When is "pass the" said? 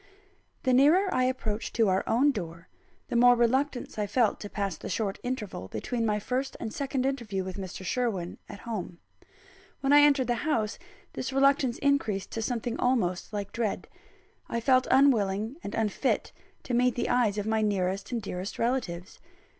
4.49-4.89